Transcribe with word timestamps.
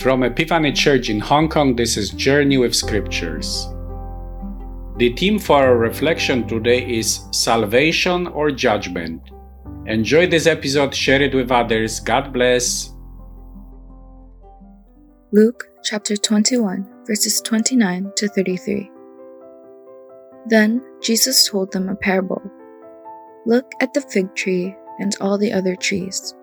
From 0.00 0.22
Epiphany 0.22 0.72
Church 0.72 1.10
in 1.10 1.20
Hong 1.20 1.46
Kong, 1.46 1.76
this 1.76 1.98
is 1.98 2.08
Journey 2.08 2.56
with 2.56 2.74
Scriptures. 2.74 3.68
The 4.96 5.14
theme 5.14 5.38
for 5.38 5.58
our 5.58 5.76
reflection 5.76 6.48
today 6.48 6.90
is 6.90 7.20
Salvation 7.32 8.26
or 8.28 8.50
Judgment. 8.50 9.20
Enjoy 9.84 10.26
this 10.26 10.46
episode, 10.46 10.94
share 10.94 11.20
it 11.20 11.34
with 11.34 11.50
others. 11.50 12.00
God 12.00 12.32
bless. 12.32 12.94
Luke 15.32 15.66
chapter 15.84 16.16
21, 16.16 16.88
verses 17.06 17.42
29 17.42 18.10
to 18.16 18.28
33. 18.28 18.90
Then 20.46 20.82
Jesus 21.02 21.46
told 21.46 21.72
them 21.72 21.90
a 21.90 21.94
parable 21.94 22.40
Look 23.44 23.70
at 23.82 23.92
the 23.92 24.00
fig 24.00 24.34
tree 24.34 24.74
and 24.98 25.14
all 25.20 25.36
the 25.36 25.52
other 25.52 25.76
trees. 25.76 26.34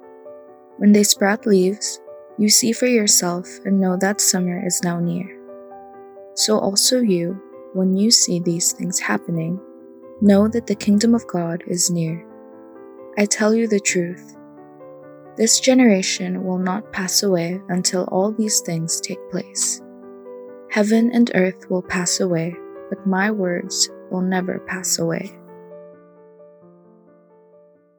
When 0.78 0.92
they 0.92 1.02
sprout 1.02 1.48
leaves, 1.48 2.00
you 2.38 2.50
see 2.50 2.72
for 2.72 2.86
yourself 2.86 3.48
and 3.66 3.80
know 3.80 3.98
that 3.98 4.22
summer 4.22 4.66
is 4.66 4.82
now 4.84 5.00
near. 5.00 5.28
So 6.36 6.60
also 6.60 7.02
you, 7.02 7.42
when 7.74 7.96
you 7.96 8.12
see 8.12 8.40
these 8.40 8.74
things 8.74 9.00
happening, 9.00 9.60
know 10.22 10.48
that 10.48 10.68
the 10.68 10.76
kingdom 10.76 11.16
of 11.16 11.28
God 11.28 11.64
is 11.68 11.90
near. 11.90 12.26
I 13.18 13.26
tell 13.26 13.56
you 13.56 13.68
the 13.68 13.80
truth. 13.80 14.36
This 15.36 15.60
generation 15.60 16.44
will 16.44 16.60
not 16.60 16.92
pass 16.92 17.24
away 17.24 17.62
until 17.70 18.04
all 18.06 18.32
these 18.32 18.62
things 18.62 19.02
take 19.02 19.20
place. 19.32 19.82
Heaven 20.70 21.12
and 21.14 21.32
earth 21.34 21.70
will 21.70 21.82
pass 21.82 22.20
away, 22.20 22.56
but 22.90 23.06
my 23.08 23.32
words 23.32 23.90
will 24.12 24.22
never 24.22 24.60
pass 24.60 25.00
away. 25.00 25.38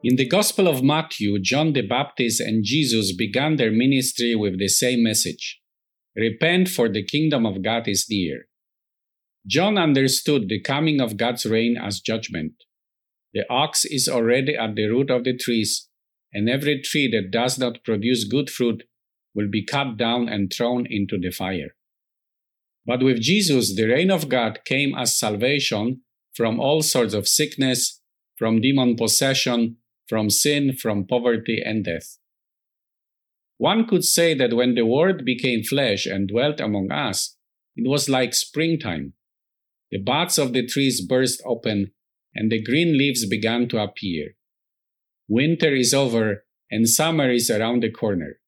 In 0.01 0.15
the 0.15 0.27
Gospel 0.27 0.69
of 0.69 0.81
Matthew, 0.81 1.39
John 1.39 1.73
the 1.73 1.81
Baptist 1.81 2.39
and 2.39 2.63
Jesus 2.63 3.13
began 3.13 3.57
their 3.57 3.69
ministry 3.71 4.33
with 4.33 4.57
the 4.57 4.69
same 4.69 5.03
message 5.03 5.59
Repent, 6.15 6.69
for 6.69 6.87
the 6.87 7.03
kingdom 7.03 7.45
of 7.45 7.61
God 7.61 7.85
is 7.85 8.05
near. 8.09 8.45
John 9.45 9.77
understood 9.77 10.47
the 10.47 10.61
coming 10.61 11.01
of 11.01 11.17
God's 11.17 11.45
reign 11.45 11.77
as 11.77 11.99
judgment. 11.99 12.53
The 13.33 13.43
ox 13.49 13.83
is 13.83 14.07
already 14.07 14.55
at 14.55 14.75
the 14.75 14.85
root 14.85 15.11
of 15.11 15.25
the 15.25 15.37
trees, 15.37 15.89
and 16.31 16.49
every 16.49 16.81
tree 16.81 17.09
that 17.11 17.31
does 17.31 17.59
not 17.59 17.83
produce 17.83 18.23
good 18.23 18.49
fruit 18.49 18.83
will 19.35 19.49
be 19.49 19.65
cut 19.65 19.97
down 19.97 20.29
and 20.29 20.51
thrown 20.51 20.87
into 20.89 21.17
the 21.17 21.31
fire. 21.31 21.75
But 22.85 23.03
with 23.03 23.19
Jesus, 23.19 23.75
the 23.75 23.85
reign 23.85 24.11
of 24.11 24.29
God 24.29 24.59
came 24.63 24.95
as 24.95 25.19
salvation 25.19 26.03
from 26.33 26.57
all 26.57 26.81
sorts 26.81 27.13
of 27.13 27.27
sickness, 27.27 28.01
from 28.37 28.61
demon 28.61 28.95
possession, 28.95 29.75
from 30.09 30.31
sin, 30.31 30.73
from 30.73 31.05
poverty, 31.05 31.61
and 31.63 31.85
death. 31.85 32.17
One 33.57 33.85
could 33.85 34.03
say 34.03 34.33
that 34.33 34.55
when 34.55 34.73
the 34.73 34.85
Word 34.85 35.23
became 35.23 35.63
flesh 35.63 36.07
and 36.07 36.27
dwelt 36.27 36.59
among 36.59 36.91
us, 36.91 37.37
it 37.75 37.87
was 37.87 38.09
like 38.09 38.33
springtime. 38.33 39.13
The 39.91 39.99
buds 39.99 40.39
of 40.39 40.53
the 40.53 40.65
trees 40.65 40.99
burst 41.05 41.41
open, 41.45 41.91
and 42.33 42.51
the 42.51 42.61
green 42.61 42.97
leaves 42.97 43.25
began 43.25 43.67
to 43.69 43.81
appear. 43.81 44.35
Winter 45.27 45.75
is 45.75 45.93
over, 45.93 46.45
and 46.71 46.89
summer 46.89 47.29
is 47.29 47.49
around 47.49 47.83
the 47.83 47.91
corner. 47.91 48.39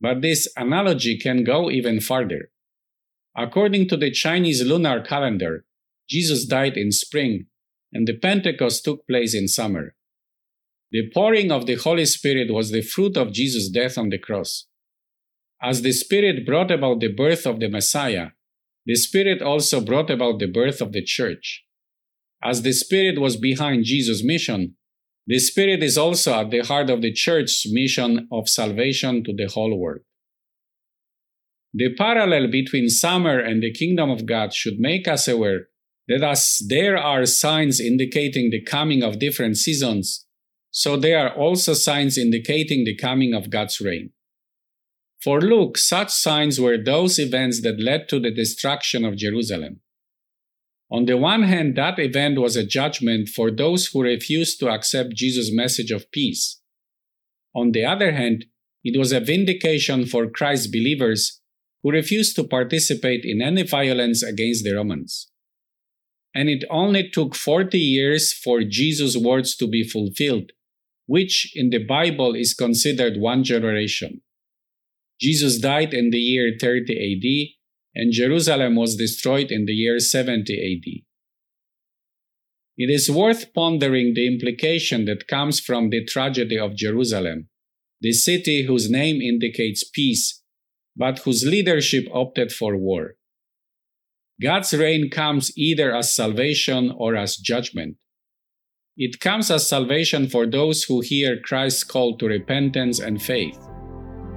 But 0.00 0.20
this 0.20 0.48
analogy 0.56 1.18
can 1.18 1.44
go 1.44 1.70
even 1.70 2.00
farther. 2.00 2.50
According 3.36 3.88
to 3.88 3.96
the 3.96 4.10
Chinese 4.10 4.64
lunar 4.64 5.02
calendar, 5.02 5.64
Jesus 6.08 6.46
died 6.46 6.76
in 6.76 6.90
spring, 6.90 7.46
and 7.92 8.06
the 8.06 8.16
Pentecost 8.16 8.84
took 8.84 9.06
place 9.06 9.34
in 9.34 9.48
summer. 9.48 9.94
The 10.96 11.10
pouring 11.12 11.52
of 11.52 11.66
the 11.66 11.74
Holy 11.74 12.06
Spirit 12.06 12.50
was 12.50 12.70
the 12.70 12.80
fruit 12.80 13.18
of 13.18 13.30
Jesus' 13.30 13.68
death 13.68 13.98
on 13.98 14.08
the 14.08 14.16
cross. 14.16 14.66
As 15.62 15.82
the 15.82 15.92
Spirit 15.92 16.46
brought 16.46 16.70
about 16.70 17.00
the 17.00 17.12
birth 17.12 17.44
of 17.44 17.60
the 17.60 17.68
Messiah, 17.68 18.28
the 18.86 18.94
Spirit 18.94 19.42
also 19.42 19.82
brought 19.82 20.08
about 20.08 20.38
the 20.38 20.46
birth 20.46 20.80
of 20.80 20.92
the 20.92 21.04
church. 21.04 21.66
As 22.42 22.62
the 22.62 22.72
Spirit 22.72 23.20
was 23.20 23.36
behind 23.36 23.84
Jesus' 23.84 24.24
mission, 24.24 24.76
the 25.26 25.38
Spirit 25.38 25.82
is 25.82 25.98
also 25.98 26.32
at 26.32 26.50
the 26.50 26.60
heart 26.60 26.88
of 26.88 27.02
the 27.02 27.12
church's 27.12 27.66
mission 27.70 28.26
of 28.32 28.48
salvation 28.48 29.22
to 29.24 29.34
the 29.34 29.48
whole 29.52 29.78
world. 29.78 30.00
The 31.74 31.94
parallel 31.94 32.50
between 32.50 32.88
summer 32.88 33.38
and 33.38 33.62
the 33.62 33.70
kingdom 33.70 34.08
of 34.08 34.24
God 34.24 34.54
should 34.54 34.78
make 34.78 35.06
us 35.06 35.28
aware 35.28 35.68
that 36.08 36.22
as 36.22 36.62
there 36.66 36.96
are 36.96 37.26
signs 37.26 37.80
indicating 37.80 38.48
the 38.48 38.62
coming 38.62 39.02
of 39.02 39.18
different 39.18 39.58
seasons, 39.58 40.25
so 40.70 40.96
there 40.96 41.18
are 41.18 41.34
also 41.34 41.74
signs 41.74 42.18
indicating 42.18 42.84
the 42.84 42.96
coming 42.96 43.34
of 43.34 43.50
God's 43.50 43.80
reign. 43.80 44.10
For 45.22 45.40
Luke, 45.40 45.78
such 45.78 46.10
signs 46.10 46.60
were 46.60 46.76
those 46.76 47.18
events 47.18 47.62
that 47.62 47.80
led 47.80 48.08
to 48.10 48.20
the 48.20 48.30
destruction 48.30 49.04
of 49.04 49.16
Jerusalem. 49.16 49.80
On 50.90 51.04
the 51.04 51.16
one 51.16 51.42
hand, 51.42 51.76
that 51.76 51.98
event 51.98 52.38
was 52.38 52.54
a 52.54 52.64
judgment 52.64 53.28
for 53.28 53.50
those 53.50 53.86
who 53.86 54.02
refused 54.02 54.60
to 54.60 54.68
accept 54.68 55.14
Jesus' 55.14 55.50
message 55.52 55.90
of 55.90 56.10
peace. 56.12 56.60
On 57.54 57.72
the 57.72 57.84
other 57.84 58.12
hand, 58.12 58.44
it 58.84 58.96
was 58.96 59.10
a 59.10 59.18
vindication 59.18 60.06
for 60.06 60.30
Christ's 60.30 60.68
believers 60.68 61.40
who 61.82 61.90
refused 61.90 62.36
to 62.36 62.44
participate 62.44 63.24
in 63.24 63.42
any 63.42 63.62
violence 63.64 64.22
against 64.22 64.62
the 64.62 64.74
Romans. 64.74 65.28
And 66.36 66.48
it 66.48 66.64
only 66.70 67.08
took 67.08 67.34
40 67.34 67.78
years 67.78 68.32
for 68.32 68.60
Jesus' 68.62 69.16
words 69.16 69.56
to 69.56 69.66
be 69.66 69.82
fulfilled 69.82 70.52
which 71.06 71.52
in 71.54 71.70
the 71.70 71.84
Bible 71.84 72.34
is 72.34 72.52
considered 72.52 73.18
one 73.18 73.44
generation. 73.44 74.20
Jesus 75.20 75.58
died 75.58 75.94
in 75.94 76.10
the 76.10 76.18
year 76.18 76.56
30 76.60 76.92
AD, 76.92 77.56
and 77.94 78.12
Jerusalem 78.12 78.76
was 78.76 78.96
destroyed 78.96 79.50
in 79.50 79.64
the 79.64 79.72
year 79.72 79.98
70 79.98 80.52
AD. 80.52 81.02
It 82.78 82.90
is 82.90 83.10
worth 83.10 83.54
pondering 83.54 84.12
the 84.12 84.26
implication 84.26 85.06
that 85.06 85.28
comes 85.28 85.60
from 85.60 85.88
the 85.88 86.04
tragedy 86.04 86.58
of 86.58 86.76
Jerusalem, 86.76 87.48
the 88.02 88.12
city 88.12 88.66
whose 88.66 88.90
name 88.90 89.22
indicates 89.22 89.82
peace, 89.82 90.42
but 90.94 91.20
whose 91.20 91.46
leadership 91.46 92.06
opted 92.12 92.52
for 92.52 92.76
war. 92.76 93.14
God's 94.40 94.74
reign 94.74 95.08
comes 95.10 95.50
either 95.56 95.96
as 95.96 96.14
salvation 96.14 96.92
or 96.96 97.16
as 97.16 97.36
judgment. 97.36 97.96
It 98.98 99.18
comes 99.20 99.50
as 99.50 99.68
salvation 99.68 100.28
for 100.28 100.46
those 100.46 100.84
who 100.84 101.00
hear 101.00 101.40
Christ's 101.40 101.84
call 101.84 102.16
to 102.18 102.26
repentance 102.26 103.00
and 103.00 103.20
faith. 103.20 103.58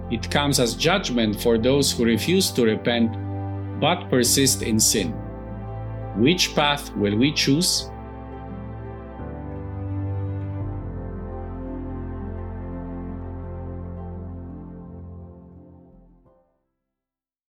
It 0.10 0.32
comes 0.32 0.60
as 0.60 0.76
judgment 0.76 1.42
for 1.42 1.58
those 1.58 1.92
who 1.92 2.06
refuse 2.06 2.50
to 2.52 2.64
repent 2.64 3.12
but 3.80 4.10
persist 4.10 4.62
in 4.62 4.80
sin. 4.80 5.12
Which 6.16 6.56
path 6.56 6.96
will 6.96 7.18
we 7.18 7.34
choose? 7.34 7.90